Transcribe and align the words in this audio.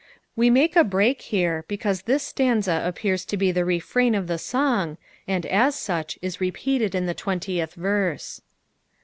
We 0.35 0.49
make 0.49 0.75
a 0.75 0.83
break 0.83 1.21
here, 1.21 1.63
because 1.67 2.01
this 2.01 2.23
stanza 2.23 2.81
appears 2.83 3.23
to 3.25 3.37
bo 3.37 3.51
the 3.51 3.63
refrain 3.63 4.15
of 4.15 4.25
the 4.25 4.39
song, 4.39 4.97
and 5.27 5.45
as 5.45 5.75
such 5.75 6.17
is 6.23 6.41
repeated 6.41 6.95
in 6.95 7.05
the 7.05 7.13
twentieth 7.13 7.75
verse. 7.75 8.41